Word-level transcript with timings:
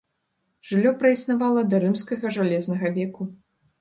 Жыллё 0.69 0.93
праіснавала 1.03 1.65
да 1.73 1.81
рымскага 1.85 2.35
жалезнага 2.39 2.95
веку. 2.97 3.33